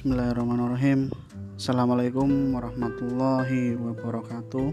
Bismillahirrahmanirrahim. 0.00 1.12
Assalamualaikum 1.60 2.56
warahmatullahi 2.56 3.76
wabarakatuh. 3.76 4.72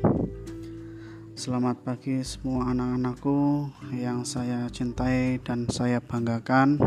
Selamat 1.36 1.84
pagi 1.84 2.24
semua 2.24 2.72
anak-anakku 2.72 3.68
yang 3.92 4.24
saya 4.24 4.72
cintai 4.72 5.44
dan 5.44 5.68
saya 5.68 6.00
banggakan. 6.00 6.80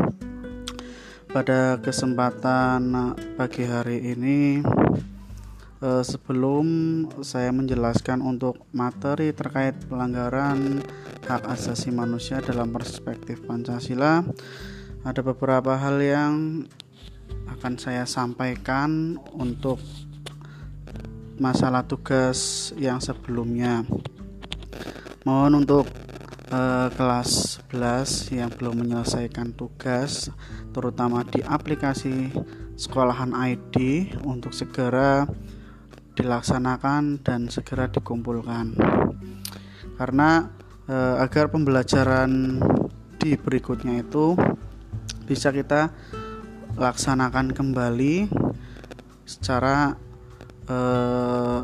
Pada 1.29 1.77
kesempatan 1.85 3.13
pagi 3.37 3.61
hari 3.61 4.09
ini 4.09 4.65
eh, 5.85 6.01
Sebelum 6.01 6.65
saya 7.21 7.53
menjelaskan 7.53 8.25
untuk 8.25 8.65
materi 8.73 9.37
terkait 9.37 9.77
pelanggaran 9.85 10.81
hak 11.29 11.45
asasi 11.45 11.93
manusia 11.93 12.41
dalam 12.41 12.73
perspektif 12.73 13.45
Pancasila 13.45 14.25
ada 15.05 15.21
beberapa 15.21 15.77
hal 15.77 16.01
yang 16.01 16.33
akan 17.61 17.77
saya 17.77 18.09
sampaikan 18.09 19.21
untuk 19.37 19.77
masalah 21.37 21.85
tugas 21.85 22.73
yang 22.73 22.97
sebelumnya. 22.97 23.85
Mohon 25.29 25.61
untuk 25.61 25.85
eh, 26.49 26.89
kelas 26.89 27.61
11 27.69 28.33
yang 28.33 28.49
belum 28.49 28.81
menyelesaikan 28.81 29.53
tugas 29.53 30.33
terutama 30.73 31.21
di 31.21 31.45
aplikasi 31.45 32.33
sekolahan 32.81 33.29
ID 33.37 33.77
untuk 34.25 34.57
segera 34.57 35.29
dilaksanakan 36.17 37.21
dan 37.21 37.45
segera 37.45 37.85
dikumpulkan. 37.93 38.73
Karena 40.01 40.49
eh, 40.89 41.15
agar 41.21 41.53
pembelajaran 41.53 42.57
di 43.21 43.37
berikutnya 43.37 44.01
itu 44.01 44.33
bisa 45.29 45.53
kita 45.53 45.93
laksanakan 46.75 47.51
kembali 47.51 48.31
secara 49.27 49.95
eh, 50.67 51.59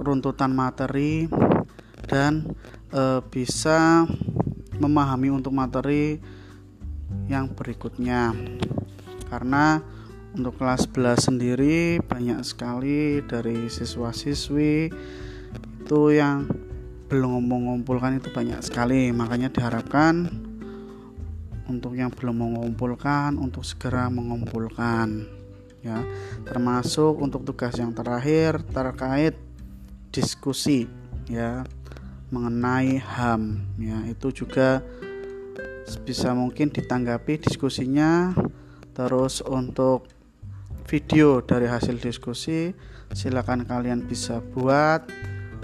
runtutan 0.00 0.54
materi 0.54 1.26
dan 2.06 2.50
eh, 2.90 3.20
bisa 3.30 4.06
memahami 4.80 5.28
untuk 5.30 5.52
materi 5.52 6.16
yang 7.28 7.52
berikutnya. 7.52 8.34
Karena 9.30 9.78
untuk 10.34 10.58
kelas 10.58 10.90
11 10.90 11.26
sendiri 11.30 11.98
banyak 12.02 12.42
sekali 12.42 13.22
dari 13.22 13.66
siswa-siswi 13.70 14.90
itu 15.80 16.02
yang 16.14 16.46
belum 17.10 17.50
mengumpulkan 17.50 18.18
itu 18.22 18.30
banyak 18.30 18.62
sekali. 18.62 19.10
Makanya 19.10 19.50
diharapkan 19.50 20.30
untuk 21.70 21.94
yang 21.94 22.10
belum 22.10 22.34
mengumpulkan 22.34 23.38
untuk 23.38 23.62
segera 23.62 24.10
mengumpulkan 24.10 25.22
ya. 25.86 26.02
Termasuk 26.42 27.22
untuk 27.22 27.46
tugas 27.46 27.78
yang 27.78 27.94
terakhir 27.94 28.66
terkait 28.74 29.38
diskusi 30.10 30.90
ya 31.30 31.62
mengenai 32.34 32.98
HAM 32.98 33.62
ya. 33.78 34.02
Itu 34.10 34.34
juga 34.34 34.82
bisa 36.02 36.34
mungkin 36.34 36.74
ditanggapi 36.74 37.46
diskusinya. 37.46 38.34
Terus 38.90 39.40
untuk 39.46 40.10
video 40.90 41.38
dari 41.40 41.70
hasil 41.70 42.02
diskusi 42.02 42.74
silakan 43.14 43.62
kalian 43.66 44.06
bisa 44.06 44.42
buat. 44.54 45.06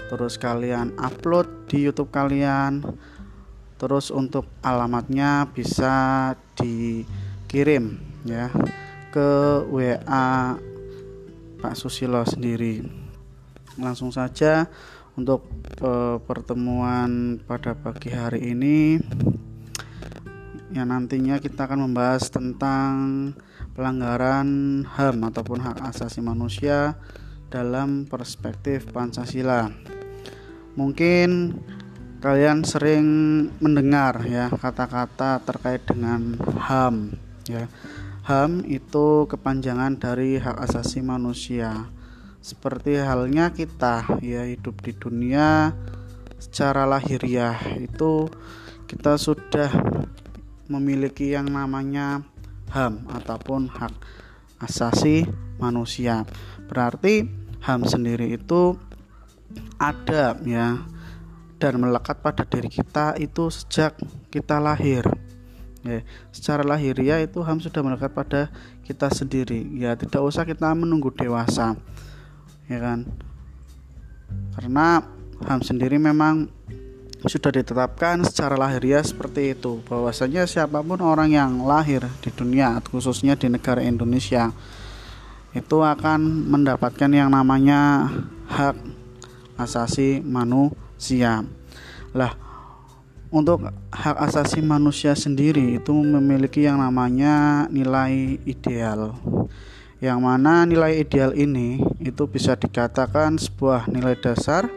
Terus 0.07 0.39
kalian 0.39 0.95
upload 1.03 1.67
di 1.67 1.83
YouTube 1.83 2.15
kalian 2.15 2.79
terus 3.77 4.09
untuk 4.09 4.49
alamatnya 4.65 5.45
bisa 5.53 6.33
dikirim 6.57 8.01
ya 8.25 8.49
ke 9.13 9.29
WA 9.69 10.57
Pak 11.57 11.73
Susilo 11.77 12.25
sendiri 12.25 12.81
langsung 13.77 14.09
saja 14.09 14.65
untuk 15.17 15.45
e, 15.81 16.21
pertemuan 16.25 17.41
pada 17.45 17.73
pagi 17.73 18.13
hari 18.13 18.53
ini 18.53 19.01
yang 20.73 20.93
nantinya 20.93 21.41
kita 21.41 21.65
akan 21.65 21.89
membahas 21.89 22.29
tentang 22.29 22.93
pelanggaran 23.73 24.81
HAM 24.85 25.25
ataupun 25.25 25.61
hak 25.61 25.81
asasi 25.89 26.21
manusia 26.21 26.97
dalam 27.47 28.05
perspektif 28.05 28.89
Pancasila. 28.91 29.71
Mungkin 30.77 31.55
kalian 32.17 32.65
sering 32.65 33.05
mendengar 33.61 34.25
ya 34.25 34.49
kata-kata 34.49 35.37
terkait 35.45 35.85
dengan 35.85 36.33
HAM 36.57 37.13
ya. 37.45 37.69
HAM 38.27 38.67
itu 38.67 39.23
kepanjangan 39.29 39.95
dari 40.01 40.35
hak 40.35 40.57
asasi 40.59 40.99
manusia. 40.99 41.87
Seperti 42.41 42.99
halnya 42.99 43.53
kita 43.53 44.19
ya 44.19 44.43
hidup 44.43 44.83
di 44.83 44.91
dunia 44.97 45.71
secara 46.41 46.83
lahiriah 46.83 47.55
itu 47.79 48.27
kita 48.89 49.15
sudah 49.15 49.71
memiliki 50.67 51.31
yang 51.31 51.47
namanya 51.47 52.25
HAM 52.73 53.07
ataupun 53.13 53.71
hak 53.71 53.93
asasi 54.59 55.23
manusia. 55.61 56.25
Berarti 56.67 57.29
HAM 57.63 57.85
sendiri 57.85 58.35
itu 58.35 58.75
ada 59.77 60.35
ya 60.43 60.96
dan 61.57 61.81
melekat 61.81 62.21
pada 62.21 62.45
diri 62.45 62.69
kita 62.69 63.17
itu 63.17 63.49
sejak 63.49 63.97
kita 64.29 64.61
lahir. 64.61 65.05
Ya, 65.85 66.03
secara 66.33 66.65
lahiriah 66.65 67.21
itu 67.21 67.39
HAM 67.41 67.61
sudah 67.61 67.81
melekat 67.85 68.11
pada 68.11 68.49
kita 68.83 69.09
sendiri. 69.13 69.61
Ya, 69.77 69.93
tidak 69.97 70.19
usah 70.19 70.43
kita 70.43 70.73
menunggu 70.73 71.13
dewasa. 71.13 71.77
Ya 72.67 72.79
kan? 72.81 73.07
Karena 74.57 75.05
HAM 75.45 75.61
sendiri 75.63 76.01
memang 76.01 76.49
sudah 77.25 77.49
ditetapkan 77.49 78.21
secara 78.21 78.53
lahiriah 78.53 79.01
seperti 79.01 79.57
itu 79.57 79.81
bahwasanya 79.89 80.45
siapa 80.45 80.85
pun 80.85 81.01
orang 81.01 81.33
yang 81.33 81.65
lahir 81.65 82.05
di 82.21 82.29
dunia 82.29 82.77
khususnya 82.93 83.33
di 83.33 83.49
negara 83.49 83.81
Indonesia 83.81 84.53
itu 85.57 85.77
akan 85.81 86.45
mendapatkan 86.45 87.09
yang 87.09 87.33
namanya 87.33 88.05
hak 88.45 88.77
asasi 89.57 90.21
manusia. 90.21 90.86
Lah, 92.13 92.33
untuk 93.29 93.61
hak 93.91 94.17
asasi 94.23 94.63
manusia 94.63 95.13
sendiri 95.13 95.77
itu 95.77 95.93
memiliki 95.93 96.65
yang 96.65 96.81
namanya 96.81 97.67
nilai 97.69 98.41
ideal. 98.47 99.13
Yang 99.97 100.19
mana 100.21 100.65
nilai 100.65 101.01
ideal 101.01 101.33
ini 101.33 101.81
itu 101.97 102.29
bisa 102.29 102.53
dikatakan 102.53 103.41
sebuah 103.41 103.89
nilai 103.89 104.13
dasar 104.17 104.69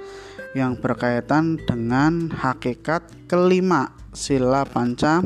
yang 0.56 0.75
berkaitan 0.81 1.60
dengan 1.62 2.32
hakikat 2.32 3.04
kelima 3.31 3.94
sila 4.10 4.66
panca 4.66 5.22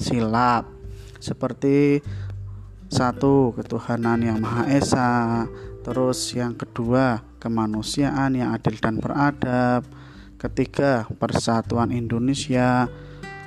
sila 0.00 0.64
seperti 1.20 2.00
satu 2.88 3.52
ketuhanan 3.58 4.24
yang 4.24 4.38
maha 4.40 4.64
esa 4.72 5.44
terus 5.84 6.32
yang 6.32 6.56
kedua 6.56 7.20
kemanusiaan 7.44 8.40
yang 8.40 8.56
adil 8.56 8.80
dan 8.80 8.96
beradab. 8.96 9.84
Ketiga, 10.44 11.08
persatuan 11.16 11.88
Indonesia. 11.88 12.84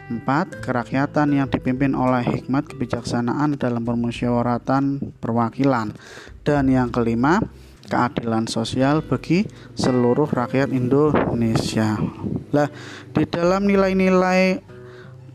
Empat, 0.09 0.65
kerakyatan 0.65 1.29
yang 1.35 1.45
dipimpin 1.45 1.93
oleh 1.93 2.25
hikmat 2.25 2.65
kebijaksanaan 2.65 3.53
dalam 3.53 3.85
permusyawaratan 3.85 5.13
perwakilan. 5.21 5.93
Dan 6.41 6.73
yang 6.73 6.89
kelima, 6.89 7.37
keadilan 7.85 8.49
sosial 8.49 9.05
bagi 9.05 9.45
seluruh 9.77 10.25
rakyat 10.25 10.73
Indonesia. 10.73 12.01
Lah, 12.49 12.65
di 13.13 13.23
dalam 13.29 13.69
nilai-nilai 13.69 14.65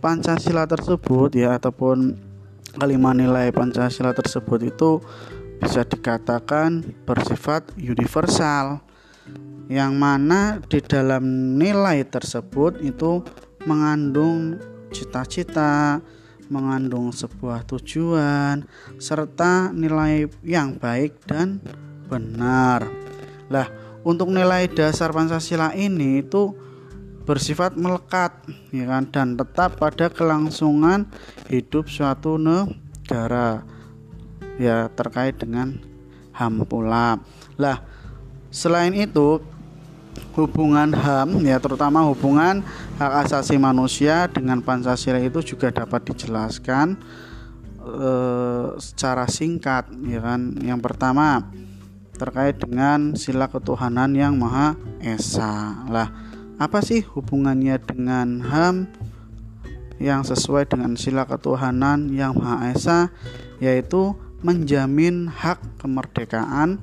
Pancasila 0.02 0.66
tersebut 0.66 1.30
ya 1.38 1.62
ataupun 1.62 2.18
kelima 2.74 3.14
nilai 3.14 3.54
Pancasila 3.54 4.10
tersebut 4.10 4.66
itu 4.66 4.98
bisa 5.62 5.86
dikatakan 5.86 6.82
bersifat 7.06 7.70
universal 7.78 8.82
yang 9.72 9.96
mana 9.96 10.60
di 10.68 10.82
dalam 10.84 11.56
nilai 11.56 12.04
tersebut 12.04 12.82
itu 12.84 13.24
mengandung 13.64 14.60
cita-cita, 14.92 16.02
mengandung 16.52 17.14
sebuah 17.14 17.64
tujuan 17.64 18.68
serta 19.00 19.72
nilai 19.72 20.28
yang 20.44 20.76
baik 20.76 21.24
dan 21.24 21.62
benar. 22.10 22.84
Lah, 23.48 23.68
untuk 24.04 24.28
nilai 24.28 24.68
dasar 24.68 25.14
Pancasila 25.14 25.72
ini 25.72 26.20
itu 26.20 26.52
bersifat 27.22 27.78
melekat 27.78 28.34
ya 28.74 28.82
kan 28.90 29.06
dan 29.14 29.38
tetap 29.38 29.78
pada 29.78 30.10
kelangsungan 30.10 31.06
hidup 31.46 31.86
suatu 31.86 32.34
negara 32.34 33.62
ya 34.58 34.90
terkait 34.90 35.38
dengan 35.38 35.78
HAM 36.34 36.66
pula. 36.66 37.22
Lah, 37.56 37.84
selain 38.52 38.92
itu 38.92 39.40
hubungan 40.36 40.92
HAM 40.92 41.40
ya 41.44 41.56
terutama 41.56 42.04
hubungan 42.04 42.60
hak 43.00 43.28
asasi 43.28 43.56
manusia 43.56 44.28
dengan 44.28 44.60
Pancasila 44.60 45.20
itu 45.20 45.40
juga 45.40 45.72
dapat 45.72 46.04
dijelaskan 46.12 47.00
eh, 47.80 48.68
secara 48.76 49.24
singkat 49.28 49.88
ya 50.04 50.20
kan. 50.20 50.56
Yang 50.60 50.80
pertama 50.84 51.48
terkait 52.16 52.60
dengan 52.60 53.16
sila 53.16 53.48
ketuhanan 53.48 54.12
yang 54.12 54.36
maha 54.36 54.76
esa. 55.00 55.82
Lah 55.88 56.12
apa 56.60 56.84
sih 56.84 57.02
hubungannya 57.02 57.80
dengan 57.80 58.44
HAM 58.44 58.76
yang 59.96 60.22
sesuai 60.28 60.68
dengan 60.68 60.94
sila 61.00 61.24
ketuhanan 61.24 62.12
yang 62.12 62.36
maha 62.36 62.72
esa? 62.72 62.98
Yaitu 63.64 64.12
menjamin 64.42 65.30
hak 65.30 65.62
kemerdekaan 65.78 66.82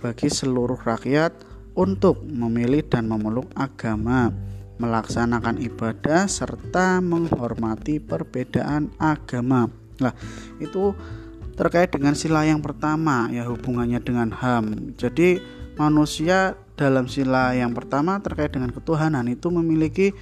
bagi 0.00 0.32
seluruh 0.32 0.80
rakyat 0.80 1.36
untuk 1.76 2.24
memilih 2.24 2.82
dan 2.88 3.06
memeluk 3.06 3.46
agama, 3.54 4.32
melaksanakan 4.80 5.60
ibadah 5.60 6.26
serta 6.26 6.98
menghormati 7.04 8.00
perbedaan 8.00 8.90
agama. 8.96 9.68
Nah, 10.00 10.16
itu 10.58 10.96
terkait 11.54 11.92
dengan 11.92 12.16
sila 12.16 12.48
yang 12.48 12.64
pertama 12.64 13.28
ya 13.28 13.44
hubungannya 13.44 14.00
dengan 14.00 14.32
HAM. 14.32 14.96
Jadi 14.96 15.38
manusia 15.76 16.56
dalam 16.80 17.04
sila 17.04 17.52
yang 17.52 17.76
pertama 17.76 18.16
terkait 18.24 18.56
dengan 18.56 18.72
ketuhanan 18.72 19.28
itu 19.28 19.52
memiliki 19.52 20.16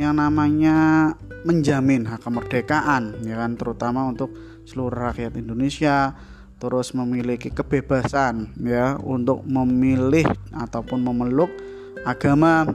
yang 0.00 0.16
namanya 0.16 1.12
menjamin 1.44 2.08
hak 2.08 2.24
kemerdekaan 2.24 3.20
ya 3.24 3.36
kan 3.36 3.60
terutama 3.60 4.08
untuk 4.08 4.32
seluruh 4.64 5.12
rakyat 5.12 5.36
Indonesia 5.36 6.16
terus 6.58 6.90
memiliki 6.94 7.54
kebebasan 7.54 8.54
ya 8.58 8.98
untuk 8.98 9.46
memilih 9.46 10.26
ataupun 10.50 10.98
memeluk 11.02 11.50
agama 12.02 12.66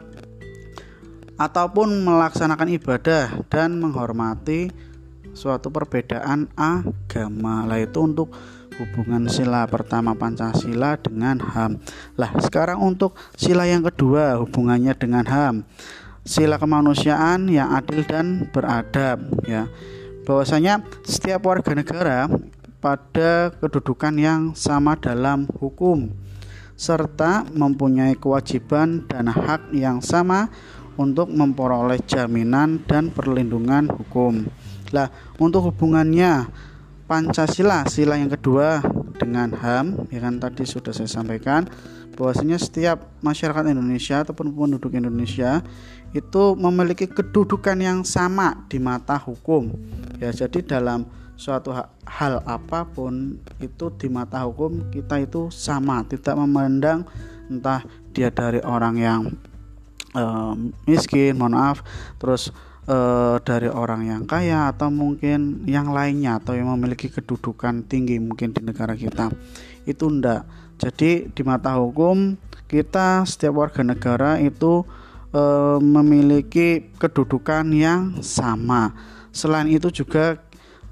ataupun 1.35 2.03
melaksanakan 2.07 2.69
ibadah 2.80 3.44
dan 3.51 3.80
menghormati 3.80 4.71
suatu 5.33 5.74
perbedaan 5.74 6.47
agama. 6.56 7.65
Lah 7.65 7.80
itu 7.81 8.00
untuk 8.00 8.31
hubungan 8.77 9.30
sila 9.30 9.65
pertama 9.69 10.13
Pancasila 10.18 10.97
dengan 10.97 11.41
HAM. 11.41 11.81
Lah, 12.18 12.31
sekarang 12.41 12.81
untuk 12.81 13.18
sila 13.38 13.65
yang 13.69 13.85
kedua 13.85 14.41
hubungannya 14.41 14.94
dengan 14.97 15.25
HAM. 15.25 15.56
Sila 16.24 16.56
kemanusiaan 16.56 17.51
yang 17.51 17.75
adil 17.75 18.07
dan 18.07 18.47
beradab 18.50 19.19
ya. 19.44 19.68
Bahwasanya 20.24 20.80
setiap 21.03 21.44
warga 21.44 21.75
negara 21.75 22.31
pada 22.83 23.56
kedudukan 23.63 24.12
yang 24.19 24.41
sama 24.51 25.00
dalam 25.00 25.47
hukum 25.63 26.12
serta 26.75 27.47
mempunyai 27.56 28.19
kewajiban 28.19 29.07
dan 29.07 29.31
hak 29.31 29.71
yang 29.71 30.03
sama 30.03 30.51
untuk 31.00 31.31
memperoleh 31.31 32.03
jaminan 32.03 32.83
dan 32.83 33.07
perlindungan 33.07 33.88
hukum. 33.88 34.51
Lah, 34.91 35.07
untuk 35.39 35.71
hubungannya 35.71 36.51
Pancasila 37.07 37.88
sila 37.88 38.19
yang 38.19 38.31
kedua 38.31 38.83
dengan 39.15 39.53
HAM, 39.56 40.12
ya 40.12 40.19
kan 40.24 40.39
tadi 40.44 40.68
sudah 40.68 40.91
saya 40.91 41.07
sampaikan 41.07 41.68
bahwasanya 42.19 42.59
setiap 42.59 43.15
masyarakat 43.24 43.69
Indonesia 43.69 44.21
ataupun 44.24 44.53
penduduk 44.53 44.91
Indonesia 44.94 45.63
itu 46.13 46.44
memiliki 46.57 47.09
kedudukan 47.09 47.77
yang 47.80 48.00
sama 48.06 48.65
di 48.69 48.77
mata 48.77 49.18
hukum. 49.18 49.71
Ya, 50.21 50.30
jadi 50.30 50.62
dalam 50.62 51.09
suatu 51.33 51.74
hal 52.06 52.33
apa 52.45 52.85
pun 52.85 53.41
itu 53.57 53.89
di 53.97 54.07
mata 54.07 54.45
hukum 54.45 54.94
kita 54.94 55.19
itu 55.21 55.50
sama 55.50 56.06
tidak 56.06 56.38
memandang 56.38 57.03
entah 57.50 57.81
dia 58.13 58.30
dari 58.30 58.62
orang 58.62 58.95
yang 59.01 59.21
miskin 60.85 61.33
mohon 61.33 61.57
maaf 61.57 61.81
terus 62.21 62.53
uh, 62.88 63.39
dari 63.44 63.69
orang 63.71 64.07
yang 64.07 64.21
kaya 64.27 64.71
atau 64.71 64.91
mungkin 64.91 65.63
yang 65.68 65.91
lainnya 65.91 66.39
atau 66.39 66.56
yang 66.56 66.71
memiliki 66.75 67.07
kedudukan 67.07 67.85
tinggi 67.88 68.19
mungkin 68.19 68.51
di 68.51 68.62
negara 68.63 68.95
kita. 68.95 69.31
Itu 69.88 70.12
ndak. 70.12 70.47
Jadi 70.80 71.31
di 71.31 71.41
mata 71.45 71.77
hukum 71.80 72.35
kita 72.68 73.24
setiap 73.24 73.56
warga 73.56 73.85
negara 73.85 74.41
itu 74.41 74.83
uh, 75.31 75.77
memiliki 75.80 76.91
kedudukan 76.97 77.71
yang 77.71 78.19
sama. 78.19 78.91
Selain 79.33 79.69
itu 79.69 79.89
juga 79.89 80.41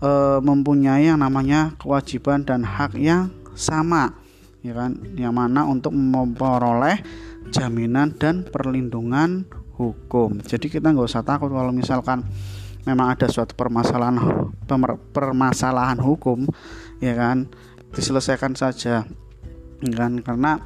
e, 0.02 0.12
mempunyai 0.42 1.08
yang 1.08 1.22
namanya 1.22 1.78
kewajiban 1.78 2.44
dan 2.44 2.66
hak 2.66 2.98
yang 2.98 3.30
sama 3.54 4.18
ya 4.66 4.74
kan? 4.74 4.98
Yang 5.16 5.34
mana 5.34 5.62
untuk 5.70 5.94
memperoleh 5.94 7.02
jaminan 7.54 8.18
dan 8.18 8.46
perlindungan 8.46 9.46
hukum. 9.78 10.42
Jadi 10.42 10.70
kita 10.70 10.94
nggak 10.94 11.08
usah 11.10 11.26
takut 11.26 11.50
kalau 11.54 11.74
misalkan 11.74 12.26
memang 12.86 13.14
ada 13.14 13.30
suatu 13.30 13.54
permasalahan 13.54 14.18
permasalahan 15.14 16.02
hukum 16.02 16.50
ya 17.02 17.14
kan? 17.14 17.50
Diselesaikan 17.94 18.58
saja 18.58 19.06
ya 19.82 19.94
kan? 19.98 20.22
Karena 20.22 20.62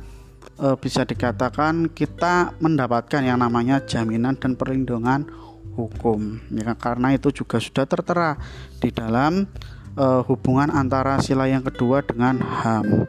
e, 0.59 0.67
bisa 0.79 1.03
dikatakan 1.03 1.91
kita 1.91 2.55
mendapatkan 2.59 3.23
yang 3.23 3.39
namanya 3.39 3.83
jaminan 3.83 4.35
dan 4.39 4.59
perlindungan 4.59 5.44
hukum 5.75 6.39
ya 6.49 6.73
karena 6.79 7.13
itu 7.13 7.29
juga 7.35 7.59
sudah 7.59 7.83
tertera 7.83 8.39
di 8.79 8.89
dalam 8.89 9.45
uh, 9.99 10.21
hubungan 10.23 10.71
antara 10.71 11.19
sila 11.19 11.47
yang 11.51 11.63
kedua 11.63 12.03
dengan 12.03 12.39
HAM. 12.39 13.07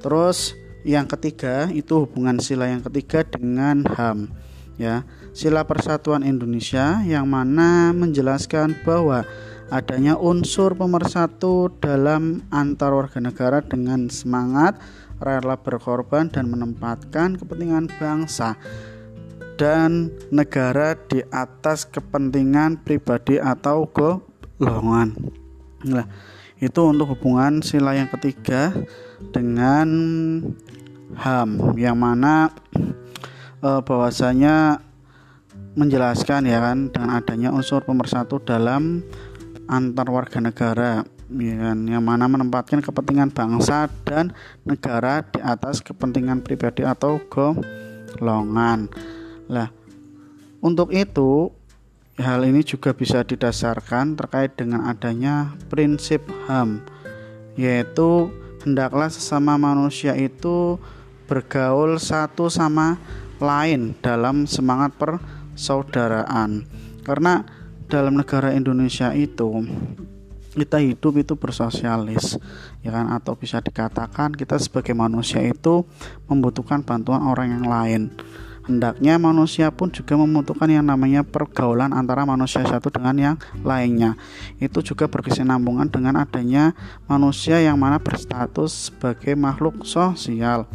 Terus 0.00 0.58
yang 0.82 1.04
ketiga 1.06 1.68
itu 1.70 2.08
hubungan 2.08 2.40
sila 2.40 2.66
yang 2.66 2.82
ketiga 2.82 3.22
dengan 3.26 3.84
HAM 3.86 4.32
ya. 4.80 5.04
Sila 5.30 5.62
Persatuan 5.62 6.26
Indonesia 6.26 7.06
yang 7.06 7.30
mana 7.30 7.94
menjelaskan 7.94 8.74
bahwa 8.82 9.22
adanya 9.70 10.18
unsur 10.18 10.74
pemersatu 10.74 11.70
dalam 11.78 12.42
antar 12.50 12.90
warga 12.90 13.22
negara 13.22 13.62
dengan 13.62 14.10
semangat 14.10 14.74
rela 15.22 15.54
berkorban 15.54 16.32
dan 16.32 16.50
menempatkan 16.50 17.38
kepentingan 17.38 17.86
bangsa 18.00 18.58
dan 19.60 20.08
negara 20.32 20.96
di 20.96 21.20
atas 21.28 21.84
kepentingan 21.84 22.80
pribadi 22.80 23.36
atau 23.36 23.84
golongan. 23.84 25.12
Nah, 25.84 26.08
itu 26.56 26.80
untuk 26.80 27.12
hubungan 27.12 27.60
sila 27.60 27.92
yang 27.92 28.08
ketiga 28.08 28.72
dengan 29.36 29.88
HAM 31.12 31.76
yang 31.76 32.00
mana 32.00 32.48
e, 33.60 33.68
bahwasanya 33.84 34.80
menjelaskan 35.76 36.48
ya 36.48 36.64
kan 36.64 36.88
dengan 36.88 37.20
adanya 37.20 37.52
unsur 37.52 37.84
pemersatu 37.84 38.40
dalam 38.40 39.04
antar 39.68 40.08
warga 40.08 40.40
negara 40.40 41.04
ya 41.36 41.56
kan, 41.68 41.84
yang 41.84 42.00
mana 42.00 42.32
menempatkan 42.32 42.80
kepentingan 42.80 43.28
bangsa 43.28 43.92
dan 44.08 44.32
negara 44.64 45.20
di 45.20 45.44
atas 45.44 45.84
kepentingan 45.84 46.40
pribadi 46.40 46.80
atau 46.80 47.20
golongan. 47.28 48.88
Nah, 49.50 49.74
untuk 50.62 50.94
itu 50.94 51.50
hal 52.14 52.46
ini 52.46 52.62
juga 52.62 52.94
bisa 52.94 53.26
didasarkan 53.26 54.14
terkait 54.14 54.54
dengan 54.54 54.86
adanya 54.86 55.58
prinsip 55.66 56.22
HAM 56.46 56.86
yaitu 57.58 58.30
hendaklah 58.62 59.10
sesama 59.10 59.58
manusia 59.58 60.14
itu 60.14 60.78
bergaul 61.26 61.98
satu 61.98 62.46
sama 62.46 62.96
lain 63.42 63.98
dalam 63.98 64.46
semangat 64.46 64.94
persaudaraan. 64.96 66.64
Karena 67.02 67.42
dalam 67.90 68.14
negara 68.14 68.54
Indonesia 68.54 69.10
itu 69.16 69.66
kita 70.54 70.82
hidup 70.82 71.14
itu 71.18 71.34
bersosialis 71.38 72.34
ya 72.82 72.90
kan 72.90 73.14
atau 73.14 73.38
bisa 73.38 73.62
dikatakan 73.62 74.34
kita 74.34 74.58
sebagai 74.58 74.98
manusia 74.98 75.38
itu 75.46 75.86
membutuhkan 76.26 76.82
bantuan 76.82 77.22
orang 77.22 77.54
yang 77.54 77.66
lain 77.70 78.02
Hendaknya 78.70 79.18
manusia 79.18 79.74
pun 79.74 79.90
juga 79.90 80.14
membutuhkan 80.14 80.70
yang 80.70 80.86
namanya 80.86 81.26
pergaulan 81.26 81.90
antara 81.90 82.22
manusia 82.22 82.62
satu 82.62 82.86
dengan 82.86 83.18
yang 83.18 83.36
lainnya. 83.66 84.14
Itu 84.62 84.78
juga 84.78 85.10
berkesinambungan 85.10 85.90
dengan 85.90 86.22
adanya 86.22 86.78
manusia 87.10 87.58
yang 87.58 87.74
mana 87.82 87.98
berstatus 87.98 88.94
sebagai 88.94 89.34
makhluk 89.34 89.82
sosial, 89.82 90.70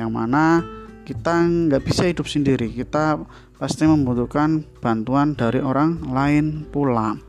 yang 0.00 0.08
mana 0.16 0.64
kita 1.04 1.44
nggak 1.44 1.84
bisa 1.84 2.08
hidup 2.08 2.24
sendiri. 2.24 2.72
Kita 2.72 3.20
pasti 3.60 3.84
membutuhkan 3.84 4.64
bantuan 4.80 5.36
dari 5.36 5.60
orang 5.60 6.08
lain 6.08 6.64
pula. 6.72 7.20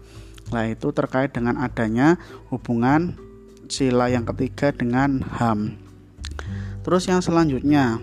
Nah 0.55 0.63
itu 0.71 0.95
terkait 0.95 1.35
dengan 1.35 1.59
adanya 1.59 2.15
hubungan 2.47 3.19
sila 3.67 4.07
yang 4.07 4.23
ketiga 4.23 4.71
dengan 4.71 5.19
HAM. 5.19 5.75
Terus 6.87 7.11
yang 7.11 7.19
selanjutnya 7.19 7.99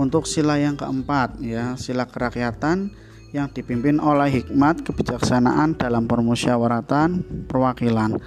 untuk 0.00 0.24
sila 0.24 0.56
yang 0.56 0.80
keempat 0.80 1.36
ya, 1.44 1.76
sila 1.76 2.08
kerakyatan 2.08 2.88
yang 3.30 3.46
dipimpin 3.52 4.02
oleh 4.02 4.42
hikmat 4.42 4.82
kebijaksanaan 4.82 5.78
dalam 5.78 6.08
permusyawaratan 6.08 7.22
perwakilan. 7.46 8.18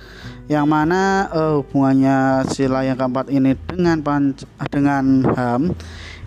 Yang 0.47 0.65
mana 0.69 1.27
uh, 1.33 1.59
hubungannya 1.59 2.47
sila 2.47 2.87
yang 2.87 2.95
keempat 2.95 3.27
ini 3.33 3.57
dengan 3.67 3.99
dengan 4.71 5.05
HAM 5.33 5.75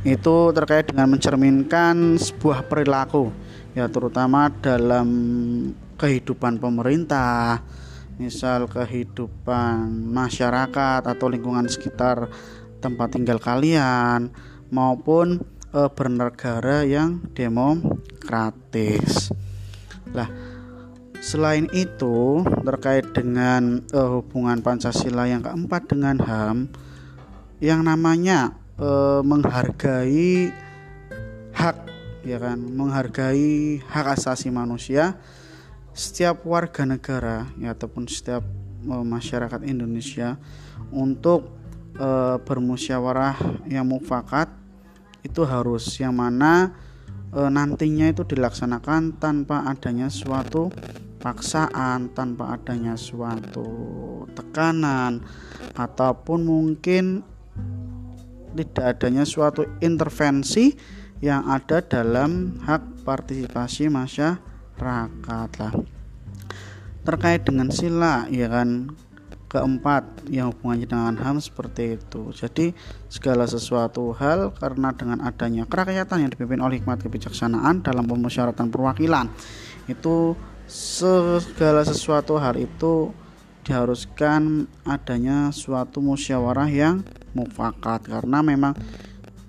itu 0.05 0.37
terkait 0.53 0.93
dengan 0.93 1.11
mencerminkan 1.11 2.15
sebuah 2.15 2.69
perilaku 2.71 3.35
ya 3.75 3.91
terutama 3.91 4.49
dalam 4.63 5.09
kehidupan 5.99 6.63
pemerintah 6.63 7.61
misal 8.17 8.71
kehidupan 8.71 10.09
masyarakat 10.15 11.03
atau 11.05 11.27
lingkungan 11.29 11.67
sekitar 11.69 12.31
tempat 12.79 13.19
tinggal 13.19 13.43
kalian 13.43 14.31
maupun 14.71 15.43
e, 15.71 15.81
bernegara 15.93 16.87
yang 16.87 17.23
demokratis. 17.35 19.31
Lah, 20.15 20.31
selain 21.19 21.69
itu 21.75 22.45
terkait 22.65 23.11
dengan 23.13 23.83
e, 23.91 24.01
hubungan 24.01 24.63
Pancasila 24.63 25.27
yang 25.29 25.43
keempat 25.43 25.91
dengan 25.91 26.17
HAM 26.23 26.71
yang 27.61 27.83
namanya 27.83 28.57
e, 28.77 28.89
menghargai 29.25 30.53
hak 31.57 31.77
ya 32.27 32.39
kan, 32.43 32.59
menghargai 32.59 33.81
hak 33.81 34.07
asasi 34.19 34.51
manusia 34.53 35.17
setiap 35.97 36.45
warga 36.45 36.85
negara 36.85 37.49
ya 37.57 37.73
ataupun 37.73 38.05
setiap 38.05 38.45
masyarakat 38.85 39.65
Indonesia 39.65 40.37
untuk 40.93 41.56
e, 41.97 42.11
bermusyawarah 42.45 43.65
yang 43.67 43.89
mufakat 43.89 44.53
itu 45.25 45.43
harus 45.43 45.89
yang 45.99 46.15
mana 46.15 46.77
e, 47.35 47.41
nantinya 47.49 48.13
itu 48.13 48.23
dilaksanakan 48.23 49.19
tanpa 49.19 49.67
adanya 49.67 50.13
suatu 50.13 50.71
paksaan, 51.19 52.15
tanpa 52.15 52.55
adanya 52.55 52.95
suatu 52.95 53.67
tekanan 54.37 55.25
ataupun 55.75 56.47
mungkin 56.47 57.27
tidak 58.57 58.97
adanya 58.97 59.27
suatu 59.27 59.67
intervensi 59.85 60.73
yang 61.21 61.45
ada 61.49 61.81
dalam 61.85 62.61
hak 62.65 63.05
partisipasi 63.05 63.89
masyarakat 63.89 65.51
lah. 65.61 65.75
Terkait 67.07 67.43
dengan 67.47 67.71
sila 67.71 68.27
ya 68.33 68.51
kan 68.51 68.93
keempat 69.47 70.27
yang 70.27 70.51
hubungannya 70.51 70.87
dengan 70.91 71.15
HAM 71.19 71.39
seperti 71.39 71.99
itu. 71.99 72.35
Jadi 72.35 72.75
segala 73.07 73.47
sesuatu 73.47 74.11
hal 74.19 74.51
karena 74.59 74.91
dengan 74.93 75.23
adanya 75.23 75.65
kerakyatan 75.65 76.27
yang 76.27 76.31
dipimpin 76.35 76.59
oleh 76.59 76.83
hikmat 76.83 77.03
kebijaksanaan 77.07 77.83
dalam 77.87 78.05
pemusyawaratan 78.11 78.69
perwakilan 78.75 79.31
itu 79.87 80.35
segala 80.67 81.87
sesuatu 81.87 82.43
hal 82.43 82.59
itu 82.59 83.15
diharuskan 83.63 84.67
adanya 84.87 85.51
suatu 85.55 86.03
musyawarah 86.03 86.71
yang 86.71 87.07
mufakat. 87.35 88.03
Karena 88.07 88.43
memang 88.43 88.75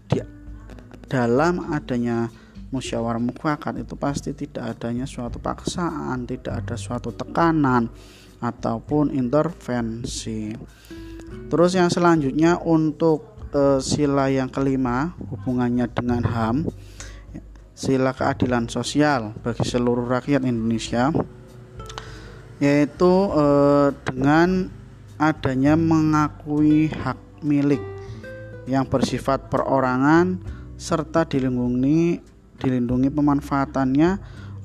di 0.09 0.21
dalam 1.09 1.73
adanya 1.73 2.29
musyawarah 2.69 3.21
mufakat 3.21 3.81
itu 3.81 3.97
pasti 3.97 4.37
tidak 4.37 4.77
adanya 4.77 5.09
suatu 5.09 5.41
paksaan, 5.41 6.29
tidak 6.29 6.65
ada 6.65 6.75
suatu 6.77 7.09
tekanan 7.13 7.89
ataupun 8.41 9.13
intervensi. 9.13 10.53
Terus 11.47 11.71
yang 11.75 11.89
selanjutnya 11.89 12.59
untuk 12.61 13.37
e, 13.51 13.79
sila 13.81 14.29
yang 14.31 14.51
kelima 14.51 15.15
hubungannya 15.17 15.87
dengan 15.91 16.23
HAM 16.23 16.57
sila 17.77 18.09
keadilan 18.09 18.65
sosial 18.65 19.37
bagi 19.45 19.61
seluruh 19.61 20.09
rakyat 20.09 20.41
Indonesia 20.49 21.13
yaitu 22.57 23.13
e, 23.37 23.45
dengan 24.01 24.73
adanya 25.21 25.77
mengakui 25.77 26.89
hak 26.89 27.17
milik 27.45 27.81
yang 28.65 28.85
bersifat 28.89 29.49
perorangan 29.49 30.41
serta 30.77 31.25
dilindungi 31.25 32.21
dilindungi 32.57 33.09
pemanfaatannya 33.13 34.09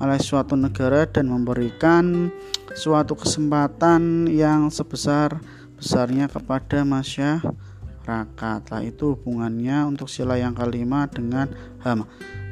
oleh 0.01 0.19
suatu 0.19 0.57
negara 0.57 1.05
dan 1.07 1.29
memberikan 1.31 2.33
suatu 2.73 3.13
kesempatan 3.17 4.29
yang 4.29 4.73
sebesar 4.73 5.41
besarnya 5.77 6.31
kepada 6.31 6.87
masyarakat. 6.87 8.61
Lah 8.71 8.83
itu 8.87 9.19
hubungannya 9.19 9.85
untuk 9.91 10.07
sila 10.07 10.39
yang 10.39 10.55
kelima 10.55 11.11
dengan 11.11 11.51
HAM. 11.83 12.07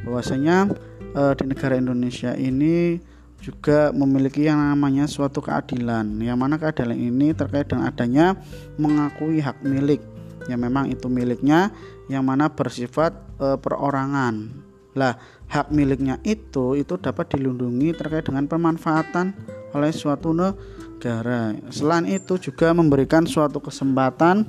Bahwasanya 0.05 0.67
e, 1.15 1.23
di 1.39 1.45
negara 1.47 1.79
Indonesia 1.79 2.35
ini 2.35 2.99
juga 3.41 3.89
memiliki 3.95 4.45
yang 4.45 4.61
namanya 4.61 5.09
suatu 5.09 5.41
keadilan. 5.41 6.21
Yang 6.21 6.39
mana 6.39 6.57
keadilan 6.61 6.99
ini 6.99 7.33
terkait 7.33 7.73
dengan 7.73 7.89
adanya 7.89 8.37
mengakui 8.77 9.41
hak 9.41 9.65
milik 9.65 10.03
yang 10.49 10.61
memang 10.61 10.91
itu 10.91 11.07
miliknya 11.07 11.71
yang 12.11 12.27
mana 12.27 12.51
bersifat 12.51 13.15
e, 13.39 13.57
perorangan. 13.57 14.51
Lah, 14.99 15.15
hak 15.47 15.71
miliknya 15.71 16.19
itu 16.27 16.75
itu 16.75 16.99
dapat 16.99 17.31
dilindungi 17.31 17.95
terkait 17.95 18.27
dengan 18.27 18.51
pemanfaatan 18.51 19.60
oleh 19.75 19.93
suatu 19.95 20.35
negara. 20.35 21.55
Selain 21.73 22.07
itu 22.07 22.37
juga 22.37 22.75
memberikan 22.75 23.25
suatu 23.25 23.63
kesempatan 23.63 24.45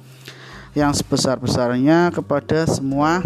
yang 0.75 0.91
sebesar-besarnya 0.95 2.11
kepada 2.15 2.63
semua 2.67 3.19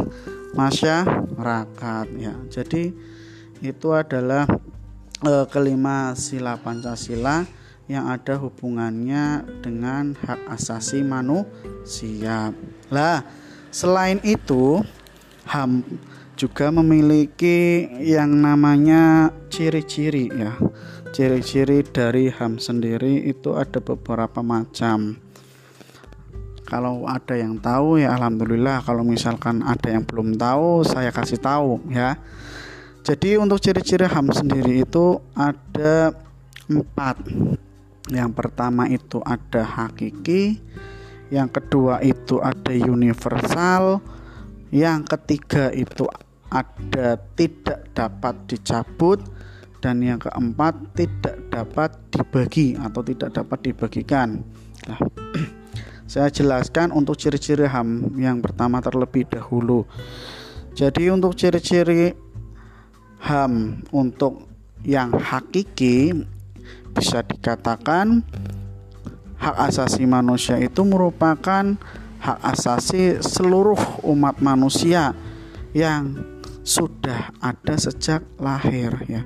masyarakat 0.57 2.05
ya. 2.17 2.35
Jadi 2.49 2.93
itu 3.61 3.87
adalah 3.93 4.49
e, 5.21 5.33
kelima 5.49 6.13
sila 6.17 6.57
Pancasila 6.57 7.45
yang 7.85 8.09
ada 8.09 8.37
hubungannya 8.41 9.45
dengan 9.61 10.17
hak 10.17 10.57
asasi 10.57 11.05
manusia. 11.05 12.49
Lah, 12.89 13.21
selain 13.69 14.17
itu 14.25 14.81
HAM 15.45 15.85
juga 16.33 16.73
memiliki 16.73 17.85
yang 18.01 18.33
namanya 18.33 19.31
ciri-ciri 19.53 20.27
ya 20.33 20.57
ciri-ciri 21.15 21.79
dari 21.79 22.27
HAM 22.27 22.59
sendiri 22.59 23.23
itu 23.23 23.55
ada 23.55 23.79
beberapa 23.79 24.43
macam. 24.43 25.15
Kalau 26.67 27.07
ada 27.07 27.39
yang 27.39 27.55
tahu 27.55 28.03
ya 28.03 28.19
alhamdulillah. 28.19 28.83
Kalau 28.83 29.07
misalkan 29.07 29.63
ada 29.63 29.95
yang 29.95 30.03
belum 30.03 30.35
tahu 30.35 30.83
saya 30.83 31.15
kasih 31.15 31.39
tahu 31.39 31.79
ya. 31.87 32.19
Jadi 33.07 33.39
untuk 33.39 33.63
ciri-ciri 33.63 34.11
HAM 34.11 34.27
sendiri 34.35 34.83
itu 34.83 35.23
ada 35.39 36.11
empat. 36.67 37.15
Yang 38.11 38.31
pertama 38.35 38.91
itu 38.91 39.23
ada 39.23 39.63
hakiki 39.63 40.59
yang 41.31 41.47
kedua 41.47 42.03
itu 42.03 42.43
ada 42.43 42.75
universal 42.75 44.03
yang 44.69 45.07
ketiga 45.07 45.71
itu 45.71 46.05
ada 46.51 47.17
tidak 47.33 47.87
dapat 47.95 48.35
dicabut 48.51 49.23
dan 49.85 50.01
yang 50.01 50.17
keempat 50.17 50.97
tidak 50.97 51.37
dapat 51.53 51.93
dibagi 52.09 52.73
atau 52.73 53.05
tidak 53.05 53.37
dapat 53.37 53.69
dibagikan. 53.69 54.41
Nah, 54.89 54.97
saya 56.09 56.33
jelaskan 56.33 56.89
untuk 56.89 57.21
ciri-ciri 57.21 57.69
HAM 57.69 58.17
yang 58.17 58.41
pertama 58.41 58.81
terlebih 58.81 59.29
dahulu. 59.29 59.85
Jadi 60.73 61.13
untuk 61.13 61.37
ciri-ciri 61.37 62.17
HAM 63.29 63.85
untuk 63.93 64.49
yang 64.81 65.13
hakiki 65.13 66.17
bisa 66.97 67.21
dikatakan 67.21 68.25
hak 69.37 69.69
asasi 69.69 70.09
manusia 70.09 70.57
itu 70.57 70.81
merupakan 70.81 71.77
hak 72.25 72.39
asasi 72.41 73.21
seluruh 73.21 74.01
umat 74.01 74.41
manusia 74.41 75.13
yang 75.77 76.17
sudah 76.65 77.29
ada 77.37 77.77
sejak 77.77 78.25
lahir 78.41 78.89
ya. 79.05 79.21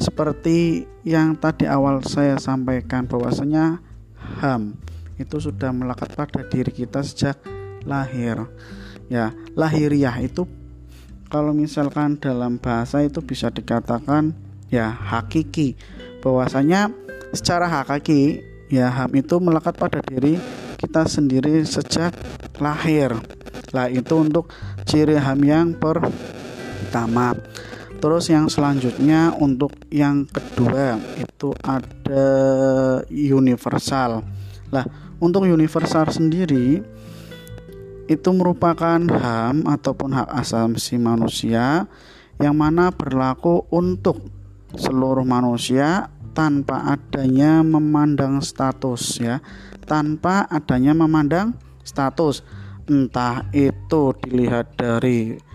Seperti 0.00 0.88
yang 1.04 1.36
tadi 1.36 1.68
awal 1.68 2.00
saya 2.00 2.40
sampaikan 2.40 3.04
bahwasanya 3.04 3.84
HAM 4.40 4.80
itu 5.20 5.36
sudah 5.36 5.68
melekat 5.76 6.16
pada 6.16 6.40
diri 6.48 6.72
kita 6.72 7.04
sejak 7.04 7.36
lahir. 7.84 8.48
Ya, 9.12 9.36
lahiriah 9.52 10.16
itu 10.24 10.48
kalau 11.28 11.52
misalkan 11.52 12.16
dalam 12.16 12.56
bahasa 12.56 13.04
itu 13.04 13.20
bisa 13.20 13.52
dikatakan 13.52 14.32
ya 14.72 14.88
hakiki 14.88 15.76
bahwasanya 16.24 16.88
secara 17.36 17.68
hakiki 17.68 18.40
ya 18.72 18.88
HAM 18.88 19.20
itu 19.20 19.36
melekat 19.36 19.76
pada 19.76 20.00
diri 20.00 20.40
kita 20.80 21.04
sendiri 21.04 21.60
sejak 21.68 22.16
lahir. 22.56 23.12
Lah 23.76 23.92
itu 23.92 24.16
untuk 24.16 24.48
ciri 24.88 25.20
HAM 25.20 25.44
yang 25.44 25.66
per 25.76 26.00
pertama 26.90 27.36
terus 28.00 28.32
yang 28.32 28.48
selanjutnya 28.48 29.36
untuk 29.36 29.76
yang 29.92 30.24
kedua 30.24 30.96
itu 31.20 31.52
ada 31.60 32.26
universal. 33.12 34.24
Lah 34.72 34.84
untuk 35.20 35.44
universal 35.44 36.08
sendiri 36.08 36.80
itu 38.10 38.28
merupakan 38.34 38.98
HAM 38.98 39.68
ataupun 39.68 40.16
hak 40.16 40.32
asasi 40.32 40.96
manusia 40.98 41.86
yang 42.40 42.56
mana 42.56 42.90
berlaku 42.90 43.68
untuk 43.70 44.32
seluruh 44.74 45.22
manusia 45.22 46.08
tanpa 46.32 46.96
adanya 46.96 47.60
memandang 47.60 48.40
status 48.40 49.20
ya. 49.20 49.44
Tanpa 49.84 50.48
adanya 50.48 50.96
memandang 50.96 51.54
status. 51.84 52.42
Entah 52.90 53.46
itu 53.54 54.16
dilihat 54.24 54.74
dari 54.74 55.49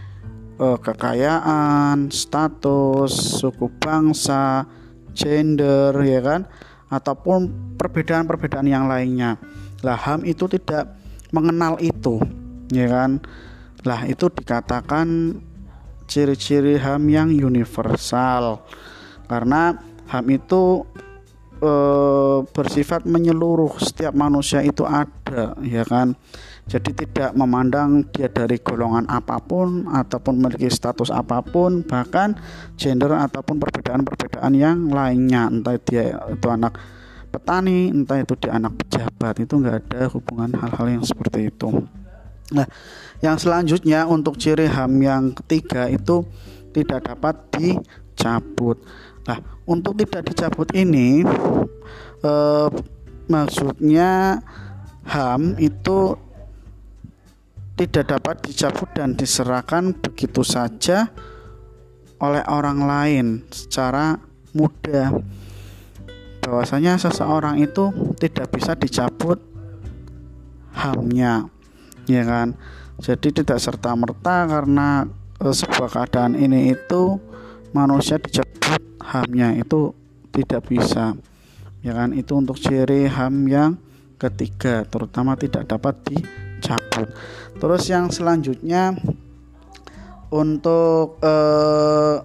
uh, 0.60 0.78
kekayaan, 0.80 2.12
status, 2.12 3.42
suku 3.42 3.68
bangsa, 3.80 4.68
gender 5.16 5.96
ya 6.04 6.20
kan 6.20 6.42
ataupun 6.92 7.74
perbedaan-perbedaan 7.80 8.68
yang 8.68 8.86
lainnya. 8.86 9.40
Lah 9.82 9.98
HAM 9.98 10.26
itu 10.28 10.46
tidak 10.48 10.96
mengenal 11.34 11.78
itu, 11.82 12.22
ya 12.70 12.88
kan? 12.88 13.22
Lah 13.86 14.06
itu 14.06 14.30
dikatakan 14.32 15.38
ciri-ciri 16.06 16.78
HAM 16.78 17.10
yang 17.10 17.30
universal. 17.34 18.64
Karena 19.26 19.76
HAM 20.10 20.26
itu 20.30 20.86
e, 21.60 21.74
bersifat 22.50 23.04
menyeluruh, 23.10 23.78
setiap 23.82 24.14
manusia 24.14 24.62
itu 24.62 24.86
ada, 24.86 25.58
ya 25.62 25.84
kan? 25.86 26.14
Jadi 26.66 27.06
tidak 27.06 27.38
memandang 27.38 28.10
dia 28.10 28.26
dari 28.26 28.58
golongan 28.58 29.06
apa 29.06 29.38
pun 29.38 29.86
ataupun 29.86 30.42
memiliki 30.42 30.66
status 30.66 31.14
apa 31.14 31.46
pun, 31.46 31.86
bahkan 31.86 32.34
gender 32.74 33.14
ataupun 33.14 33.62
perbedaan-perbedaan 33.62 34.50
yang 34.58 34.90
lainnya, 34.90 35.46
entah 35.46 35.78
dia 35.78 36.18
itu 36.26 36.48
anak 36.50 36.74
petani, 37.30 37.94
entah 37.94 38.18
itu 38.18 38.34
dia 38.42 38.58
anak 38.58 38.82
pejabat, 38.82 39.46
itu 39.46 39.54
enggak 39.62 39.86
ada 39.86 40.10
hubungan 40.10 40.58
hal-hal 40.58 40.88
yang 40.90 41.06
seperti 41.06 41.54
itu. 41.54 41.86
Nah, 42.58 42.66
yang 43.22 43.38
selanjutnya 43.38 44.10
untuk 44.10 44.42
ciri 44.42 44.66
HAM 44.66 45.02
yang 45.06 45.24
ketiga 45.38 45.86
itu 45.86 46.26
tidak 46.74 47.14
dapat 47.14 47.46
dicabut. 47.54 48.82
Nah, 49.30 49.38
untuk 49.70 49.98
tidak 50.02 50.34
dicabut 50.34 50.70
ini 50.74 51.22
eh, 52.26 52.68
maksudnya 53.30 54.42
HAM 55.06 55.62
itu 55.62 56.25
tidak 57.76 58.08
dapat 58.08 58.36
dicabut 58.48 58.88
dan 58.96 59.20
diserahkan 59.20 59.92
begitu 60.00 60.48
saja 60.48 61.12
oleh 62.24 62.44
orang 62.48 62.80
lain 62.88 63.26
secara 63.52 64.16
mudah. 64.56 65.12
Bahwasanya 66.40 66.96
seseorang 66.96 67.60
itu 67.60 67.92
tidak 68.16 68.56
bisa 68.56 68.80
dicabut 68.80 69.44
hamnya 70.72 71.52
ya 72.08 72.24
kan? 72.24 72.56
Jadi 72.96 73.44
tidak 73.44 73.60
serta 73.60 73.92
merta 73.92 74.48
karena 74.48 75.04
e, 75.36 75.52
sebuah 75.52 75.92
keadaan 75.92 76.40
ini 76.40 76.72
itu 76.72 77.20
manusia 77.76 78.16
dicabut 78.16 78.80
hamnya 79.04 79.52
itu 79.52 79.92
tidak 80.32 80.64
bisa 80.72 81.18
ya 81.84 81.92
kan? 81.92 82.16
Itu 82.16 82.40
untuk 82.40 82.56
ciri 82.56 83.12
ham 83.12 83.52
yang 83.52 83.76
ketiga 84.16 84.88
terutama 84.88 85.36
tidak 85.36 85.68
dapat 85.68 85.96
di 86.08 86.45
cabut. 86.66 87.14
Terus 87.62 87.84
yang 87.86 88.10
selanjutnya 88.10 88.98
untuk 90.34 91.22
eh, 91.22 92.18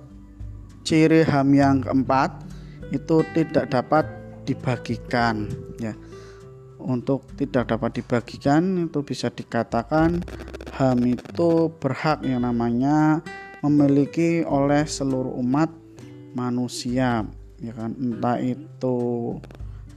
ciri 0.81 1.23
ham 1.29 1.49
yang 1.53 1.85
keempat 1.85 2.49
itu 2.91 3.23
tidak 3.37 3.69
dapat 3.69 4.09
dibagikan 4.49 5.47
ya. 5.77 5.93
Untuk 6.81 7.29
tidak 7.37 7.77
dapat 7.77 8.01
dibagikan 8.01 8.89
itu 8.89 9.05
bisa 9.05 9.29
dikatakan 9.29 10.25
ham 10.81 10.99
itu 11.05 11.69
berhak 11.77 12.25
yang 12.25 12.41
namanya 12.41 13.21
memiliki 13.61 14.41
oleh 14.49 14.89
seluruh 14.89 15.37
umat 15.45 15.69
manusia 16.33 17.29
ya 17.61 17.73
kan. 17.77 17.93
Entah 18.01 18.41
itu 18.41 18.99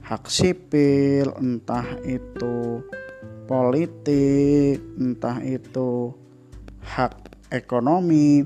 hak 0.04 0.28
sipil 0.28 1.32
entah 1.40 1.88
itu 2.04 2.84
politik, 3.44 4.80
entah 4.96 5.38
itu 5.44 6.12
hak 6.80 7.12
ekonomi, 7.52 8.44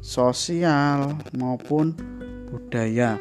sosial 0.00 1.16
maupun 1.36 1.92
budaya. 2.48 3.20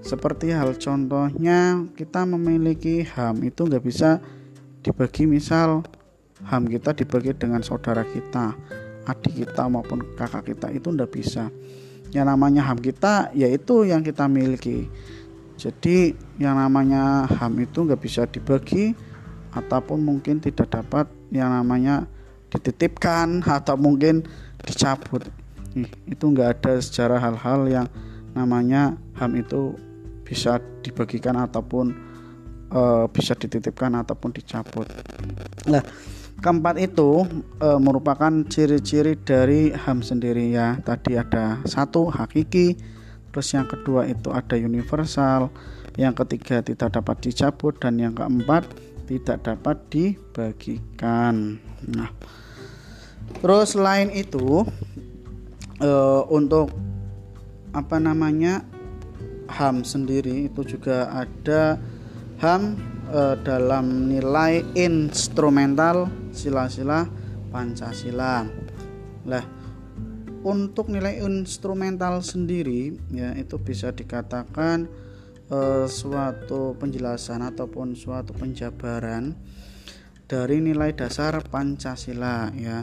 Seperti 0.00 0.54
hal 0.54 0.78
contohnya 0.78 1.82
kita 1.98 2.22
memiliki 2.24 3.02
HAM 3.02 3.42
itu 3.42 3.66
nggak 3.66 3.84
bisa 3.84 4.22
dibagi 4.86 5.26
misal 5.26 5.82
HAM 6.46 6.70
kita 6.70 6.94
dibagi 6.94 7.34
dengan 7.34 7.60
saudara 7.60 8.06
kita, 8.06 8.54
adik 9.10 9.34
kita 9.34 9.66
maupun 9.66 10.06
kakak 10.14 10.54
kita 10.54 10.70
itu 10.70 10.94
nggak 10.94 11.10
bisa. 11.10 11.50
Yang 12.14 12.26
namanya 12.30 12.70
HAM 12.70 12.78
kita 12.78 13.34
yaitu 13.34 13.82
yang 13.82 14.06
kita 14.06 14.30
miliki. 14.30 14.86
Jadi 15.58 16.14
yang 16.38 16.54
namanya 16.54 17.26
HAM 17.26 17.66
itu 17.66 17.82
nggak 17.82 18.00
bisa 18.00 18.30
dibagi 18.30 18.94
ataupun 19.56 20.04
mungkin 20.04 20.38
tidak 20.38 20.68
dapat 20.68 21.08
yang 21.32 21.50
namanya 21.50 22.04
dititipkan 22.52 23.40
atau 23.58 23.74
mungkin 23.80 24.22
dicabut 24.62 25.24
itu 26.08 26.24
enggak 26.24 26.60
ada 26.60 26.80
secara 26.80 27.20
hal-hal 27.20 27.68
yang 27.68 27.86
namanya 28.32 28.96
HAM 29.20 29.36
itu 29.36 29.76
bisa 30.24 30.60
dibagikan 30.80 31.36
ataupun 31.36 31.92
e, 32.72 32.80
bisa 33.12 33.36
dititipkan 33.36 33.92
ataupun 34.00 34.32
dicabut. 34.32 34.88
Nah, 35.68 35.84
keempat 36.40 36.80
itu 36.80 37.28
e, 37.60 37.68
merupakan 37.76 38.32
ciri-ciri 38.48 39.20
dari 39.20 39.72
HAM 39.72 40.00
sendiri 40.00 40.52
ya. 40.52 40.80
Tadi 40.80 41.20
ada 41.20 41.60
satu 41.68 42.08
hakiki, 42.08 42.76
terus 43.32 43.48
yang 43.52 43.68
kedua 43.68 44.08
itu 44.08 44.32
ada 44.32 44.56
universal, 44.56 45.52
yang 46.00 46.16
ketiga 46.16 46.64
tidak 46.64 46.92
dapat 46.92 47.16
dicabut 47.20 47.76
dan 47.80 48.00
yang 48.00 48.12
keempat 48.16 48.64
tidak 49.06 49.46
dapat 49.46 49.76
dibagikan. 49.88 51.62
Nah, 51.86 52.10
terus 53.40 53.78
selain 53.78 54.10
itu 54.10 54.66
e, 55.78 55.90
untuk 56.26 56.74
apa 57.70 57.96
namanya 58.02 58.66
HAM 59.46 59.86
sendiri 59.86 60.50
itu 60.50 60.76
juga 60.76 61.06
ada 61.14 61.78
HAM 62.42 62.74
e, 63.08 63.20
dalam 63.46 64.10
nilai 64.10 64.66
instrumental 64.74 66.10
sila-sila 66.34 67.06
Pancasila. 67.54 68.44
Lah, 69.26 69.44
untuk 70.46 70.90
nilai 70.90 71.18
instrumental 71.22 72.22
sendiri 72.22 72.94
ya 73.10 73.34
itu 73.34 73.58
bisa 73.58 73.90
dikatakan 73.90 74.86
uh, 75.50 75.86
suatu 75.86 76.74
penjelasan 76.78 77.42
ataupun 77.42 77.94
suatu 77.94 78.34
penjabaran 78.34 79.34
dari 80.26 80.58
nilai 80.58 80.90
dasar 80.94 81.38
Pancasila 81.46 82.50
ya 82.54 82.82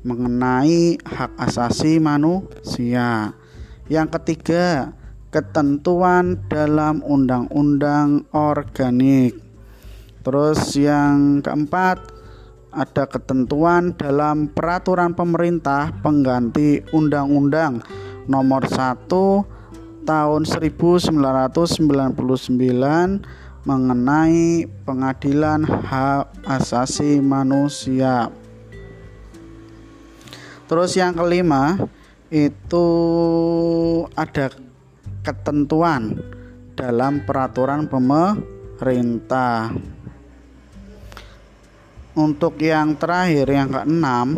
mengenai 0.00 0.96
hak 1.00 1.32
asasi 1.36 2.00
manusia. 2.00 3.36
Yang 3.84 4.08
ketiga, 4.16 4.96
ketentuan 5.28 6.40
dalam 6.48 7.04
undang-undang 7.04 8.24
organik. 8.32 9.36
Terus 10.24 10.72
yang 10.72 11.44
keempat 11.44 12.00
ada 12.72 13.04
ketentuan 13.04 13.92
dalam 13.92 14.48
peraturan 14.48 15.12
pemerintah 15.12 15.92
pengganti 16.00 16.80
undang-undang 16.96 17.84
nomor 18.24 18.64
1 18.64 19.52
tahun 20.04 20.44
1999 20.44 21.08
mengenai 23.64 24.68
pengadilan 24.84 25.64
hak 25.64 26.28
asasi 26.44 27.24
manusia. 27.24 28.28
Terus 30.68 30.92
yang 30.96 31.16
kelima 31.16 31.76
itu 32.28 32.88
ada 34.12 34.52
ketentuan 35.24 36.20
dalam 36.76 37.24
peraturan 37.24 37.88
pemerintah 37.88 39.72
untuk 42.14 42.60
yang 42.60 42.94
terakhir 43.00 43.48
yang 43.50 43.68
keenam 43.72 44.36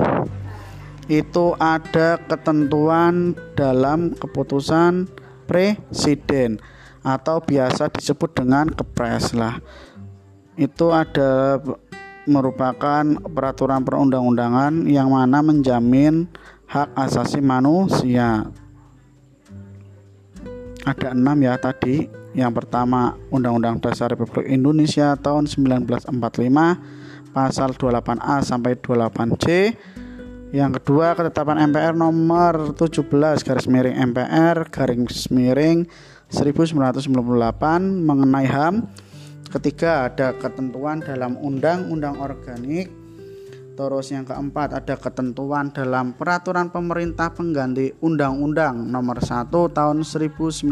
itu 1.06 1.54
ada 1.58 2.18
ketentuan 2.26 3.34
dalam 3.54 4.10
keputusan 4.14 5.06
presiden 5.46 6.58
atau 7.06 7.38
biasa 7.38 7.86
disebut 7.94 8.34
dengan 8.34 8.66
kepres 8.66 9.30
lah 9.32 9.62
itu 10.58 10.90
ada 10.90 11.62
merupakan 12.26 13.06
peraturan 13.30 13.86
perundang-undangan 13.86 14.90
yang 14.90 15.14
mana 15.14 15.38
menjamin 15.40 16.26
hak 16.66 16.90
asasi 16.98 17.38
manusia 17.38 18.50
ada 20.82 21.14
enam 21.14 21.38
ya 21.38 21.54
tadi 21.58 22.10
yang 22.36 22.52
pertama 22.52 23.16
Undang-Undang 23.32 23.80
Dasar 23.80 24.12
Republik 24.12 24.44
Indonesia 24.46 25.16
tahun 25.16 25.48
1945 25.48 26.12
pasal 27.32 27.72
28A 27.72 28.36
sampai 28.44 28.76
28C. 28.76 29.72
Yang 30.54 30.78
kedua, 30.78 31.18
ketetapan 31.18 31.66
MPR 31.74 31.98
nomor 31.98 32.78
17 32.78 33.02
garis 33.42 33.66
miring 33.66 33.98
MPR 34.14 34.70
garis 34.70 35.26
miring 35.26 35.90
1998 36.30 37.10
mengenai 37.82 38.46
HAM. 38.46 38.86
Ketiga, 39.50 40.06
ada 40.06 40.38
ketentuan 40.38 41.02
dalam 41.02 41.34
undang-undang 41.42 42.22
organik. 42.22 42.86
Terus 43.76 44.08
yang 44.08 44.24
keempat 44.24 44.72
ada 44.72 44.94
ketentuan 44.96 45.68
dalam 45.68 46.16
peraturan 46.16 46.72
pemerintah 46.72 47.28
pengganti 47.28 47.92
Undang-Undang 48.00 48.88
nomor 48.88 49.20
1 49.20 49.52
tahun 49.52 50.00
1999 50.00 50.64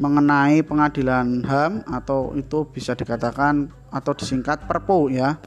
mengenai 0.00 0.58
pengadilan 0.66 1.46
HAM 1.46 1.86
atau 1.86 2.34
itu 2.34 2.66
bisa 2.66 2.98
dikatakan 2.98 3.70
atau 3.94 4.10
disingkat 4.10 4.66
Perpu 4.66 5.14
ya. 5.14 5.38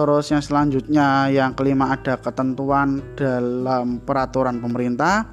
Terus 0.00 0.32
yang 0.32 0.40
selanjutnya 0.40 1.28
yang 1.28 1.52
kelima 1.52 1.92
ada 1.92 2.16
ketentuan 2.16 3.04
dalam 3.20 4.00
peraturan 4.00 4.56
pemerintah 4.56 5.28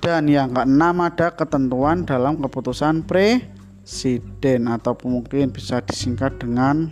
dan 0.00 0.24
yang 0.24 0.56
keenam 0.56 1.04
ada 1.04 1.28
ketentuan 1.36 2.08
dalam 2.08 2.40
keputusan 2.40 3.04
presiden 3.04 4.72
atau 4.72 4.96
mungkin 5.04 5.52
bisa 5.52 5.84
disingkat 5.84 6.40
dengan 6.40 6.88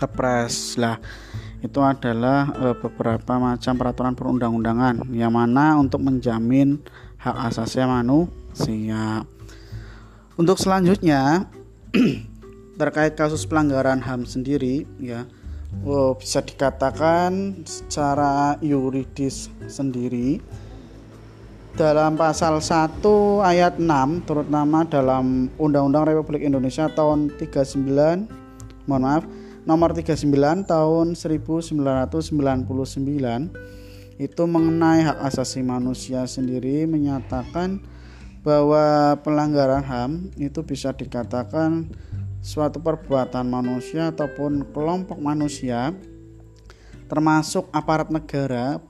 kepres 0.00 0.80
lah 0.80 0.96
itu 1.60 1.84
adalah 1.84 2.48
e, 2.56 2.66
beberapa 2.80 3.36
macam 3.36 3.76
peraturan 3.76 4.16
perundang-undangan 4.16 5.04
yang 5.12 5.36
mana 5.36 5.76
untuk 5.76 6.00
menjamin 6.00 6.80
hak 7.20 7.52
asasi 7.52 7.84
manusia. 7.84 9.28
Untuk 10.40 10.56
selanjutnya 10.56 11.44
terkait 12.80 13.20
kasus 13.20 13.44
pelanggaran 13.44 14.00
HAM 14.00 14.24
sendiri 14.24 14.88
ya 14.96 15.28
oh, 15.84 16.12
bisa 16.16 16.44
dikatakan 16.44 17.64
secara 17.64 18.60
yuridis 18.60 19.48
sendiri 19.66 20.44
dalam 21.72 22.20
pasal 22.20 22.60
1 22.60 23.00
ayat 23.40 23.80
6 23.80 24.28
terutama 24.28 24.84
dalam 24.84 25.48
Undang-Undang 25.56 26.12
Republik 26.12 26.44
Indonesia 26.44 26.84
tahun 26.92 27.32
39 27.40 28.84
mohon 28.84 29.02
maaf 29.02 29.24
nomor 29.64 29.96
39 29.96 30.28
tahun 30.68 31.16
1999 31.16 32.68
itu 34.20 34.42
mengenai 34.44 35.00
hak 35.00 35.18
asasi 35.32 35.64
manusia 35.64 36.28
sendiri 36.28 36.84
menyatakan 36.84 37.80
bahwa 38.42 39.16
pelanggaran 39.22 39.86
HAM 39.86 40.34
itu 40.36 40.60
bisa 40.66 40.90
dikatakan 40.92 41.88
suatu 42.42 42.82
perbuatan 42.82 43.46
manusia 43.46 44.10
ataupun 44.10 44.66
kelompok 44.74 45.16
manusia 45.22 45.94
termasuk 47.06 47.70
aparat 47.70 48.10
negara 48.10 48.82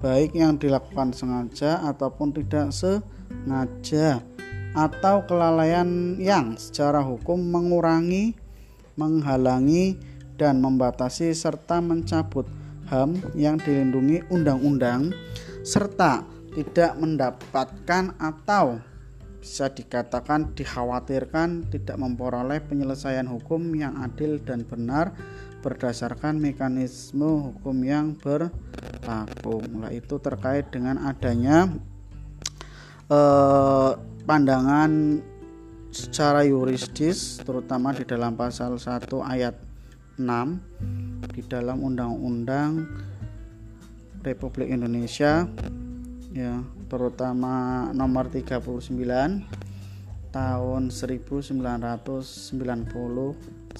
baik 0.00 0.32
yang 0.32 0.56
dilakukan 0.56 1.12
sengaja 1.12 1.82
ataupun 1.84 2.32
tidak 2.32 2.72
sengaja 2.72 4.22
atau 4.72 5.26
kelalaian 5.26 6.14
yang 6.22 6.54
secara 6.54 7.02
hukum 7.02 7.36
mengurangi, 7.36 8.38
menghalangi 8.94 9.98
dan 10.38 10.62
membatasi 10.62 11.34
serta 11.34 11.82
mencabut 11.82 12.46
HAM 12.88 13.18
yang 13.34 13.58
dilindungi 13.58 14.24
undang-undang 14.30 15.10
serta 15.66 16.24
tidak 16.54 16.96
mendapatkan 16.98 18.14
atau 18.18 18.82
bisa 19.40 19.72
dikatakan 19.72 20.52
dikhawatirkan 20.52 21.72
tidak 21.72 21.96
memperoleh 21.96 22.60
penyelesaian 22.60 23.24
hukum 23.24 23.72
yang 23.72 23.96
adil 24.04 24.36
dan 24.44 24.68
benar 24.68 25.16
berdasarkan 25.64 26.36
mekanisme 26.40 27.52
hukum 27.52 27.80
yang 27.84 28.16
berlaku. 28.16 29.64
Nah, 29.72 29.92
itu 29.92 30.20
terkait 30.20 30.68
dengan 30.68 31.00
adanya 31.08 31.68
eh, 33.08 33.90
pandangan 34.28 35.20
secara 35.90 36.46
yuridis 36.46 37.42
terutama 37.42 37.90
di 37.90 38.06
dalam 38.06 38.38
pasal 38.38 38.78
1 38.78 39.10
ayat 39.26 39.58
6 40.20 41.34
di 41.34 41.42
dalam 41.50 41.82
Undang-Undang 41.82 42.86
Republik 44.22 44.70
Indonesia 44.70 45.48
ya 46.30 46.62
terutama 46.90 47.86
nomor 47.94 48.26
39 48.26 48.90
tahun 50.34 50.90
1999 50.90 53.78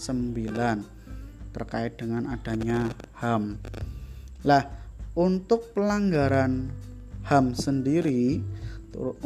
terkait 1.50 1.98
dengan 1.98 2.30
adanya 2.30 2.86
HAM. 3.18 3.58
Lah, 4.46 4.62
untuk 5.18 5.74
pelanggaran 5.74 6.70
HAM 7.26 7.58
sendiri 7.58 8.38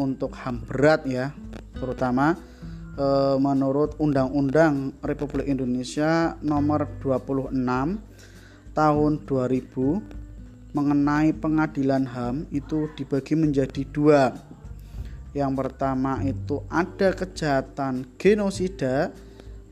untuk 0.01 0.33
HAM 0.33 0.64
berat 0.64 1.05
ya, 1.05 1.37
terutama 1.77 2.40
e, 2.97 3.37
menurut 3.37 4.01
Undang-Undang 4.01 5.05
Republik 5.05 5.44
Indonesia 5.49 6.37
nomor 6.40 6.88
26 7.01 7.53
tahun 8.73 9.12
2000 9.29 10.23
mengenai 10.74 11.30
pengadilan 11.30 12.04
HAM 12.10 12.50
itu 12.50 12.90
dibagi 12.98 13.38
menjadi 13.38 13.87
dua. 13.94 14.34
Yang 15.30 15.52
pertama 15.54 16.18
itu 16.26 16.66
ada 16.66 17.14
kejahatan 17.14 18.06
genosida 18.18 19.14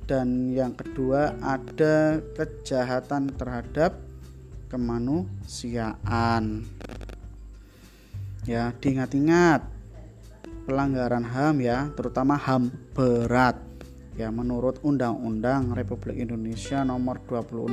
dan 0.07 0.51
yang 0.55 0.75
kedua 0.79 1.35
ada 1.43 2.23
kejahatan 2.39 3.35
terhadap 3.35 3.99
kemanusiaan. 4.71 6.63
Ya, 8.43 8.75
diingat-ingat 8.75 9.63
pelanggaran 10.67 11.27
HAM 11.27 11.63
ya, 11.63 11.91
terutama 11.95 12.35
HAM 12.39 12.71
berat. 12.95 13.59
Ya, 14.19 14.31
menurut 14.31 14.83
Undang-Undang 14.83 15.75
Republik 15.75 16.19
Indonesia 16.19 16.83
nomor 16.83 17.23
26 17.27 17.71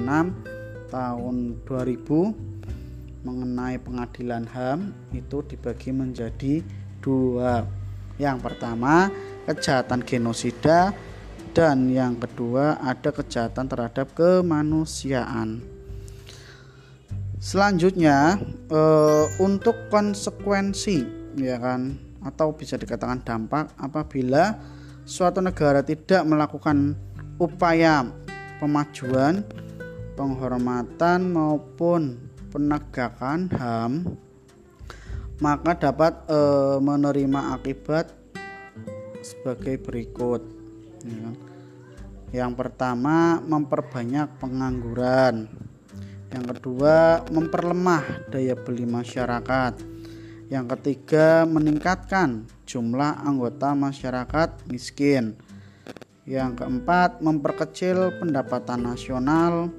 tahun 0.90 1.36
2000 1.66 2.59
mengenai 3.24 3.80
pengadilan 3.80 4.48
HAM 4.48 4.96
itu 5.12 5.44
dibagi 5.44 5.92
menjadi 5.92 6.64
dua. 7.04 7.68
Yang 8.20 8.38
pertama, 8.44 9.12
kejahatan 9.48 10.04
genosida 10.04 10.92
dan 11.56 11.90
yang 11.90 12.20
kedua 12.20 12.78
ada 12.80 13.10
kejahatan 13.10 13.66
terhadap 13.68 14.14
kemanusiaan. 14.14 15.64
Selanjutnya 17.40 18.36
eh, 18.68 19.26
untuk 19.40 19.88
konsekuensi 19.88 21.08
ya 21.40 21.56
kan 21.56 21.96
atau 22.20 22.52
bisa 22.52 22.76
dikatakan 22.76 23.24
dampak 23.24 23.72
apabila 23.80 24.60
suatu 25.08 25.40
negara 25.40 25.80
tidak 25.80 26.28
melakukan 26.28 27.00
upaya 27.40 28.04
pemajuan, 28.60 29.42
penghormatan 30.20 31.32
maupun 31.32 32.29
penegakan 32.50 33.50
HAM 33.54 34.18
maka 35.40 35.72
dapat 35.72 36.28
e, 36.28 36.40
menerima 36.84 37.56
akibat 37.56 38.12
sebagai 39.24 39.80
berikut 39.80 40.44
ya 41.04 41.16
kan? 41.24 41.36
yang 42.30 42.52
pertama 42.54 43.42
memperbanyak 43.42 44.38
pengangguran. 44.38 45.50
Yang 46.30 46.46
kedua 46.54 47.26
memperlemah 47.34 48.30
daya 48.30 48.54
beli 48.54 48.86
masyarakat. 48.86 49.82
Yang 50.50 50.66
ketiga 50.78 51.50
meningkatkan 51.50 52.46
jumlah 52.70 53.26
anggota 53.26 53.74
masyarakat 53.74 54.70
miskin. 54.70 55.34
Yang 56.30 56.62
keempat 56.62 57.18
memperkecil 57.26 58.22
pendapatan 58.22 58.86
nasional. 58.86 59.74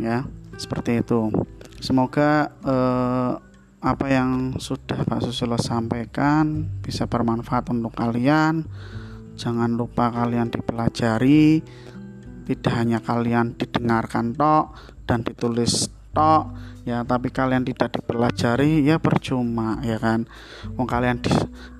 Ya 0.00 0.26
seperti 0.58 1.04
itu. 1.04 1.30
Semoga 1.78 2.50
eh, 2.64 3.32
apa 3.84 4.08
yang 4.08 4.56
sudah 4.56 5.04
Pak 5.04 5.28
Susilo 5.28 5.60
sampaikan 5.60 6.64
bisa 6.80 7.04
bermanfaat 7.04 7.68
untuk 7.68 7.92
kalian. 7.92 8.64
Jangan 9.36 9.76
lupa 9.76 10.08
kalian 10.08 10.48
dipelajari, 10.48 11.60
tidak 12.48 12.72
hanya 12.72 13.04
kalian 13.04 13.52
didengarkan 13.60 14.32
tok 14.32 14.72
dan 15.04 15.20
ditulis 15.20 15.92
tok 16.16 16.56
ya 16.84 17.00
tapi 17.04 17.32
kalian 17.32 17.64
tidak 17.64 18.00
dipelajari 18.00 18.80
ya 18.88 18.96
percuma 18.96 19.84
ya 19.84 20.00
kan? 20.00 20.24
Wong 20.80 20.88
kalian 20.88 21.20
di, 21.20 21.28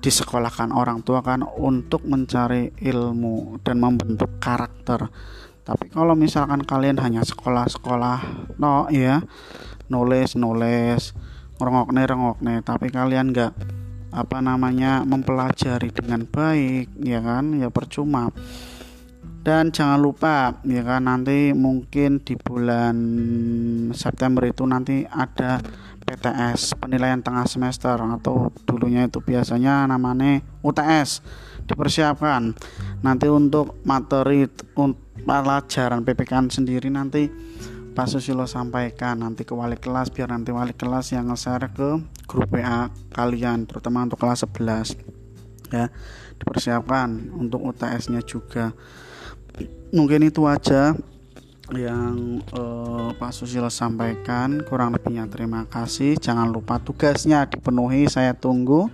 disekolahkan 0.05 0.69
orang 0.77 1.01
tua 1.01 1.25
kan 1.25 1.41
untuk 1.41 2.05
mencari 2.05 2.69
ilmu 2.85 3.65
dan 3.65 3.81
membentuk 3.81 4.29
karakter. 4.37 5.09
Tapi 5.65 5.89
kalau 5.89 6.13
misalkan 6.13 6.61
kalian 6.61 7.01
hanya 7.01 7.25
sekolah-sekolah 7.25 8.53
no 8.61 8.85
ya 8.93 9.25
nulis 9.89 10.37
nulis 10.37 11.17
rengokne 11.65 12.05
rengokne. 12.05 12.55
Tapi 12.61 12.93
kalian 12.93 13.33
nggak 13.33 13.53
apa 14.15 14.37
namanya 14.39 15.03
mempelajari 15.03 15.89
dengan 15.89 16.29
baik 16.29 16.93
ya 17.01 17.19
kan? 17.25 17.57
Ya 17.57 17.73
percuma. 17.73 18.29
Dan 19.45 19.69
jangan 19.69 20.01
lupa 20.01 20.57
ya 20.65 20.81
kan 20.81 21.05
nanti 21.05 21.53
mungkin 21.53 22.21
di 22.21 22.33
bulan 22.33 22.97
September 23.93 24.41
itu 24.45 24.65
nanti 24.65 25.05
ada 25.05 25.61
PTS 26.05 26.77
penilaian 26.77 27.21
tengah 27.21 27.45
semester 27.49 27.97
atau 27.97 28.53
dulunya 28.65 29.05
itu 29.05 29.21
biasanya 29.21 29.85
namanya 29.89 30.41
UTS 30.65 31.21
dipersiapkan. 31.65 32.53
Nanti 33.01 33.25
untuk 33.29 33.81
materi 33.85 34.45
untuk 34.77 35.01
pelajaran 35.25 36.05
PPK 36.05 36.53
sendiri 36.53 36.89
nanti 36.93 37.25
Pak 37.95 38.11
Susilo 38.11 38.43
sampaikan 38.43 39.23
nanti 39.23 39.47
ke 39.47 39.55
wali 39.55 39.79
kelas 39.79 40.11
biar 40.11 40.35
nanti 40.35 40.51
wali 40.51 40.75
kelas 40.75 41.15
yang 41.15 41.31
nge-share 41.31 41.71
ke 41.71 42.03
grup 42.27 42.51
WA 42.51 42.91
kalian 43.15 43.63
terutama 43.63 44.03
untuk 44.03 44.19
kelas 44.19 44.43
11 44.43 44.99
ya 45.71 45.87
dipersiapkan 46.35 47.31
untuk 47.39 47.63
UTS-nya 47.63 48.19
juga. 48.27 48.75
Mungkin 49.95 50.27
itu 50.27 50.43
aja 50.43 50.91
yang 51.71 52.43
eh, 52.43 53.09
Pak 53.15 53.31
Susilo 53.31 53.71
sampaikan. 53.71 54.61
Kurang 54.67 54.93
lebihnya 54.93 55.31
terima 55.31 55.63
kasih. 55.65 56.19
Jangan 56.19 56.51
lupa 56.51 56.77
tugasnya 56.83 57.47
dipenuhi. 57.47 58.11
Saya 58.11 58.35
tunggu. 58.35 58.91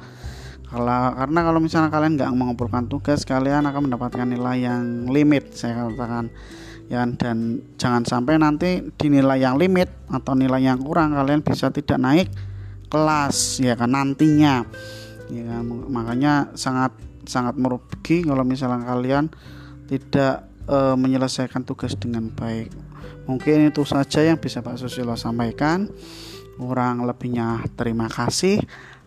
Karena 0.71 1.39
kalau 1.43 1.59
misalnya 1.59 1.91
kalian 1.91 2.15
nggak 2.15 2.31
mengumpulkan 2.31 2.87
tugas 2.87 3.27
kalian 3.27 3.67
akan 3.67 3.91
mendapatkan 3.91 4.23
nilai 4.23 4.71
yang 4.71 5.03
limit 5.11 5.51
saya 5.51 5.91
katakan 5.91 6.31
ya 6.91 7.07
dan 7.15 7.63
jangan 7.79 8.03
sampai 8.03 8.35
nanti 8.35 8.83
dinilai 8.99 9.39
yang 9.39 9.55
limit 9.55 9.87
atau 10.11 10.35
nilai 10.35 10.59
yang 10.59 10.83
kurang 10.83 11.15
kalian 11.15 11.39
bisa 11.39 11.71
tidak 11.71 11.95
naik 11.95 12.27
kelas 12.91 13.63
ya 13.63 13.79
kan 13.79 13.95
nantinya. 13.95 14.67
Ya 15.31 15.43
kan? 15.47 15.63
makanya 15.87 16.51
sangat 16.59 16.91
sangat 17.23 17.55
merugi 17.55 18.27
kalau 18.27 18.43
misalnya 18.43 18.83
kalian 18.83 19.31
tidak 19.87 20.51
e, 20.67 20.99
menyelesaikan 20.99 21.63
tugas 21.63 21.95
dengan 21.95 22.27
baik. 22.27 22.67
Mungkin 23.23 23.71
itu 23.71 23.87
saja 23.87 24.27
yang 24.27 24.35
bisa 24.35 24.59
Pak 24.59 24.75
Susilo 24.75 25.15
sampaikan. 25.15 25.87
Kurang 26.59 27.07
lebihnya 27.07 27.63
terima 27.79 28.11
kasih. 28.11 28.59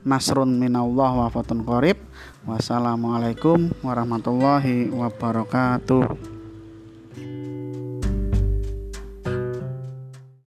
Nasrun 0.08 0.56
minallah 0.56 1.12
wa 1.12 1.28
fatun 1.28 1.64
Wassalamualaikum 2.44 3.72
warahmatullahi 3.84 4.92
wabarakatuh 4.92 6.33